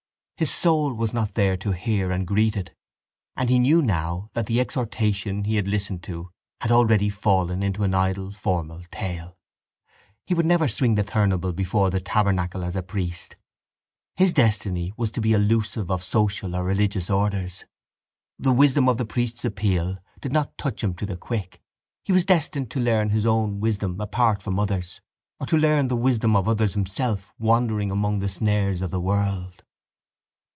[0.37, 2.73] His soul was not there to hear and greet it
[3.35, 6.31] and he knew now that the exhortation he had listened to
[6.61, 9.37] had already fallen into an idle formal tale.
[10.25, 13.35] He would never swing the thurible before the tabernacle as priest.
[14.15, 17.65] His destiny was to be elusive of social or religious orders.
[18.39, 21.61] The wisdom of the priest's appeal did not touch him to the quick.
[22.03, 25.01] He was destined to learn his own wisdom apart from others
[25.39, 29.63] or to learn the wisdom of others himself wandering among the snares of the world.